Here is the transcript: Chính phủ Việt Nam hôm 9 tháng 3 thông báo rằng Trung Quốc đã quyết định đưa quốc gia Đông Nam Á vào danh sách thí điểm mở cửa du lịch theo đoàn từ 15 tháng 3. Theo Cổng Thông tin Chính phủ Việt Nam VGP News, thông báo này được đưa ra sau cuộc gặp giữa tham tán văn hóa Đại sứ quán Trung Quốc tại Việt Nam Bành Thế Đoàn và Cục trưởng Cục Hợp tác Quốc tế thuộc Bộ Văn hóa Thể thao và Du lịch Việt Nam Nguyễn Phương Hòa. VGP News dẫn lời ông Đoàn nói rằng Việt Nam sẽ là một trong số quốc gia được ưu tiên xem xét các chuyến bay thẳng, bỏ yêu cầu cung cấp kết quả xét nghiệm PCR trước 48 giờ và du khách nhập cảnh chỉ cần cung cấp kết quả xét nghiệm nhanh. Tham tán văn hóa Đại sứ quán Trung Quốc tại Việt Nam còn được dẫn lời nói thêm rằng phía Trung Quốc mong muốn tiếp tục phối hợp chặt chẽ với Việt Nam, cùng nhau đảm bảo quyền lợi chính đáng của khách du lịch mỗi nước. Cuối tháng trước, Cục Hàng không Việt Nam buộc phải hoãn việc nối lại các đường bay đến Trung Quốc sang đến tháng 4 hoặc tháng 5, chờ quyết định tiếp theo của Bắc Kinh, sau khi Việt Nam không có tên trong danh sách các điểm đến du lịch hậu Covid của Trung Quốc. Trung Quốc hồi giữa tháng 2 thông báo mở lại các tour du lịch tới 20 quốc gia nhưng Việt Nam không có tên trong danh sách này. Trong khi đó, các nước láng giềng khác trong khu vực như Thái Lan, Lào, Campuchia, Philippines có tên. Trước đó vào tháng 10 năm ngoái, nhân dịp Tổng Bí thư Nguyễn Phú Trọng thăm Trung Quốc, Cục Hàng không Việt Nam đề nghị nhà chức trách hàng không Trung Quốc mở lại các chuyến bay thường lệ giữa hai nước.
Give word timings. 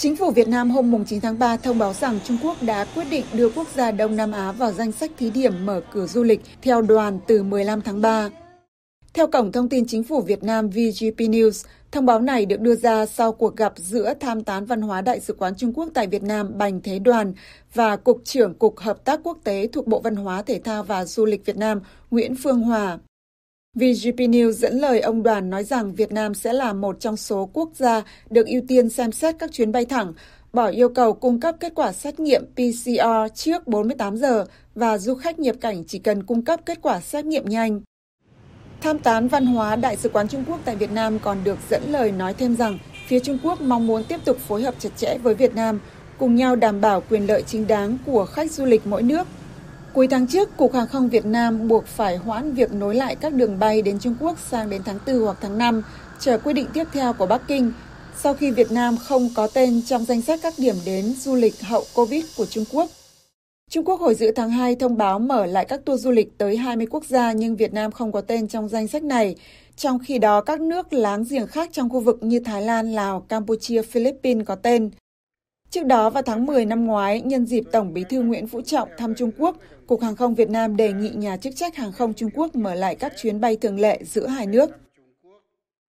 Chính 0.00 0.16
phủ 0.16 0.30
Việt 0.30 0.48
Nam 0.48 0.70
hôm 0.70 1.04
9 1.04 1.20
tháng 1.20 1.38
3 1.38 1.56
thông 1.56 1.78
báo 1.78 1.92
rằng 1.92 2.18
Trung 2.24 2.36
Quốc 2.42 2.62
đã 2.62 2.86
quyết 2.94 3.04
định 3.10 3.24
đưa 3.32 3.48
quốc 3.48 3.68
gia 3.74 3.90
Đông 3.90 4.16
Nam 4.16 4.32
Á 4.32 4.52
vào 4.52 4.72
danh 4.72 4.92
sách 4.92 5.10
thí 5.18 5.30
điểm 5.30 5.66
mở 5.66 5.80
cửa 5.92 6.06
du 6.06 6.22
lịch 6.22 6.40
theo 6.62 6.82
đoàn 6.82 7.18
từ 7.26 7.42
15 7.42 7.80
tháng 7.80 8.00
3. 8.00 8.28
Theo 9.14 9.26
Cổng 9.26 9.52
Thông 9.52 9.68
tin 9.68 9.86
Chính 9.86 10.04
phủ 10.04 10.20
Việt 10.20 10.42
Nam 10.42 10.68
VGP 10.68 11.18
News, 11.18 11.66
thông 11.92 12.06
báo 12.06 12.20
này 12.20 12.46
được 12.46 12.60
đưa 12.60 12.74
ra 12.74 13.06
sau 13.06 13.32
cuộc 13.32 13.56
gặp 13.56 13.72
giữa 13.76 14.14
tham 14.20 14.44
tán 14.44 14.64
văn 14.64 14.80
hóa 14.82 15.00
Đại 15.00 15.20
sứ 15.20 15.34
quán 15.38 15.54
Trung 15.56 15.72
Quốc 15.74 15.88
tại 15.94 16.06
Việt 16.06 16.22
Nam 16.22 16.58
Bành 16.58 16.80
Thế 16.80 16.98
Đoàn 16.98 17.32
và 17.74 17.96
Cục 17.96 18.20
trưởng 18.24 18.54
Cục 18.54 18.78
Hợp 18.78 19.04
tác 19.04 19.20
Quốc 19.24 19.38
tế 19.44 19.68
thuộc 19.72 19.86
Bộ 19.86 20.00
Văn 20.00 20.16
hóa 20.16 20.42
Thể 20.42 20.60
thao 20.64 20.82
và 20.82 21.04
Du 21.04 21.24
lịch 21.24 21.46
Việt 21.46 21.56
Nam 21.56 21.80
Nguyễn 22.10 22.34
Phương 22.42 22.60
Hòa. 22.60 22.98
VGP 23.74 24.18
News 24.18 24.50
dẫn 24.50 24.78
lời 24.78 25.00
ông 25.00 25.22
Đoàn 25.22 25.50
nói 25.50 25.64
rằng 25.64 25.94
Việt 25.94 26.12
Nam 26.12 26.34
sẽ 26.34 26.52
là 26.52 26.72
một 26.72 27.00
trong 27.00 27.16
số 27.16 27.50
quốc 27.52 27.70
gia 27.74 28.02
được 28.30 28.46
ưu 28.46 28.62
tiên 28.68 28.88
xem 28.88 29.12
xét 29.12 29.34
các 29.38 29.52
chuyến 29.52 29.72
bay 29.72 29.84
thẳng, 29.84 30.12
bỏ 30.52 30.66
yêu 30.66 30.88
cầu 30.88 31.12
cung 31.12 31.40
cấp 31.40 31.56
kết 31.60 31.72
quả 31.74 31.92
xét 31.92 32.20
nghiệm 32.20 32.44
PCR 32.54 33.34
trước 33.34 33.66
48 33.66 34.16
giờ 34.16 34.44
và 34.74 34.98
du 34.98 35.14
khách 35.14 35.38
nhập 35.38 35.56
cảnh 35.60 35.84
chỉ 35.84 35.98
cần 35.98 36.22
cung 36.22 36.44
cấp 36.44 36.60
kết 36.66 36.78
quả 36.82 37.00
xét 37.00 37.24
nghiệm 37.24 37.44
nhanh. 37.48 37.80
Tham 38.80 38.98
tán 38.98 39.28
văn 39.28 39.46
hóa 39.46 39.76
Đại 39.76 39.96
sứ 39.96 40.08
quán 40.08 40.28
Trung 40.28 40.44
Quốc 40.48 40.60
tại 40.64 40.76
Việt 40.76 40.92
Nam 40.92 41.18
còn 41.18 41.38
được 41.44 41.58
dẫn 41.70 41.82
lời 41.90 42.12
nói 42.12 42.34
thêm 42.34 42.56
rằng 42.56 42.78
phía 43.06 43.20
Trung 43.20 43.38
Quốc 43.42 43.60
mong 43.60 43.86
muốn 43.86 44.04
tiếp 44.04 44.20
tục 44.24 44.36
phối 44.38 44.62
hợp 44.62 44.74
chặt 44.78 44.90
chẽ 44.96 45.18
với 45.22 45.34
Việt 45.34 45.54
Nam, 45.54 45.80
cùng 46.18 46.34
nhau 46.34 46.56
đảm 46.56 46.80
bảo 46.80 47.02
quyền 47.10 47.26
lợi 47.26 47.42
chính 47.46 47.66
đáng 47.66 47.98
của 48.06 48.24
khách 48.24 48.50
du 48.50 48.64
lịch 48.64 48.86
mỗi 48.86 49.02
nước. 49.02 49.26
Cuối 49.94 50.08
tháng 50.08 50.26
trước, 50.26 50.56
Cục 50.56 50.74
Hàng 50.74 50.86
không 50.86 51.08
Việt 51.08 51.26
Nam 51.26 51.68
buộc 51.68 51.86
phải 51.86 52.16
hoãn 52.16 52.54
việc 52.54 52.72
nối 52.72 52.94
lại 52.94 53.16
các 53.16 53.34
đường 53.34 53.58
bay 53.58 53.82
đến 53.82 53.98
Trung 53.98 54.14
Quốc 54.20 54.38
sang 54.50 54.70
đến 54.70 54.82
tháng 54.84 54.98
4 55.06 55.18
hoặc 55.18 55.36
tháng 55.40 55.58
5, 55.58 55.82
chờ 56.20 56.38
quyết 56.38 56.52
định 56.52 56.66
tiếp 56.72 56.84
theo 56.92 57.12
của 57.12 57.26
Bắc 57.26 57.42
Kinh, 57.48 57.72
sau 58.16 58.34
khi 58.34 58.50
Việt 58.50 58.72
Nam 58.72 58.96
không 58.96 59.28
có 59.34 59.46
tên 59.46 59.82
trong 59.86 60.04
danh 60.04 60.22
sách 60.22 60.40
các 60.42 60.54
điểm 60.58 60.74
đến 60.86 61.14
du 61.18 61.34
lịch 61.34 61.60
hậu 61.60 61.84
Covid 61.94 62.24
của 62.36 62.46
Trung 62.46 62.64
Quốc. 62.72 62.90
Trung 63.70 63.84
Quốc 63.84 64.00
hồi 64.00 64.14
giữa 64.14 64.30
tháng 64.32 64.50
2 64.50 64.74
thông 64.74 64.96
báo 64.96 65.18
mở 65.18 65.46
lại 65.46 65.64
các 65.64 65.84
tour 65.84 66.04
du 66.04 66.10
lịch 66.10 66.38
tới 66.38 66.56
20 66.56 66.86
quốc 66.90 67.04
gia 67.04 67.32
nhưng 67.32 67.56
Việt 67.56 67.72
Nam 67.72 67.92
không 67.92 68.12
có 68.12 68.20
tên 68.20 68.48
trong 68.48 68.68
danh 68.68 68.88
sách 68.88 69.02
này. 69.02 69.36
Trong 69.76 69.98
khi 69.98 70.18
đó, 70.18 70.40
các 70.40 70.60
nước 70.60 70.92
láng 70.92 71.24
giềng 71.30 71.46
khác 71.46 71.70
trong 71.72 71.90
khu 71.90 72.00
vực 72.00 72.18
như 72.20 72.40
Thái 72.40 72.62
Lan, 72.62 72.92
Lào, 72.92 73.20
Campuchia, 73.20 73.82
Philippines 73.82 74.46
có 74.46 74.54
tên. 74.54 74.90
Trước 75.70 75.86
đó 75.86 76.10
vào 76.10 76.22
tháng 76.22 76.46
10 76.46 76.64
năm 76.64 76.86
ngoái, 76.86 77.20
nhân 77.20 77.46
dịp 77.46 77.64
Tổng 77.72 77.92
Bí 77.92 78.04
thư 78.04 78.22
Nguyễn 78.22 78.48
Phú 78.48 78.62
Trọng 78.62 78.88
thăm 78.98 79.14
Trung 79.14 79.30
Quốc, 79.38 79.56
Cục 79.86 80.00
Hàng 80.02 80.16
không 80.16 80.34
Việt 80.34 80.50
Nam 80.50 80.76
đề 80.76 80.92
nghị 80.92 81.08
nhà 81.08 81.36
chức 81.36 81.56
trách 81.56 81.76
hàng 81.76 81.92
không 81.92 82.14
Trung 82.14 82.30
Quốc 82.34 82.54
mở 82.54 82.74
lại 82.74 82.94
các 82.94 83.12
chuyến 83.16 83.40
bay 83.40 83.56
thường 83.56 83.80
lệ 83.80 84.00
giữa 84.04 84.26
hai 84.26 84.46
nước. 84.46 84.70